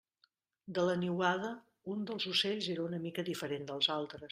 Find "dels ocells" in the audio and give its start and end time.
2.11-2.71